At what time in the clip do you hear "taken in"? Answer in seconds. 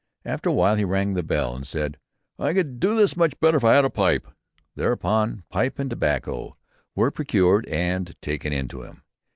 8.19-8.67